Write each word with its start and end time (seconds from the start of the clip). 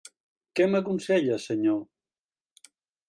Què 0.59 0.65
m'aconsella, 0.71 1.37
senyor? 1.45 1.79